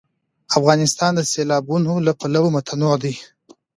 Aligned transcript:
افغانستان 0.57 1.11
د 1.15 1.21
سیلابونه 1.31 1.91
له 2.07 2.13
پلوه 2.19 2.49
متنوع 2.55 2.95
دی. 3.03 3.15